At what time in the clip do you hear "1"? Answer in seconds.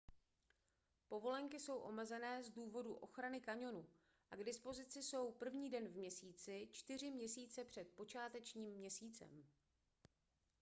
5.45-5.69